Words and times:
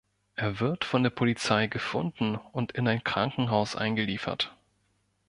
Er 0.33 0.59
wird 0.59 0.83
von 0.83 1.03
der 1.03 1.11
Polizei 1.11 1.67
gefunden 1.67 2.33
und 2.33 2.71
in 2.71 2.87
ein 2.87 3.03
Krankenhaus 3.03 3.75
eingeliefert. 3.75 4.57